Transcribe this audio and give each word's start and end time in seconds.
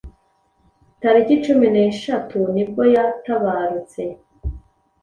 tariki 1.01 1.35
cumi 1.43 1.67
neshatu 1.75 2.37
nibwo 2.53 2.83
yatabarutse 2.95 4.01